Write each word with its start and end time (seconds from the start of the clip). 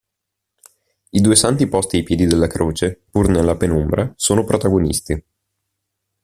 I 1.11 1.21
due 1.21 1.35
santi 1.35 1.67
posti 1.67 1.97
ai 1.97 2.01
piedi 2.03 2.25
della 2.25 2.47
croce, 2.47 3.03
pur 3.11 3.27
nella 3.29 3.55
penombra, 3.55 4.11
sono 4.15 4.43
protagonisti. 4.43 5.23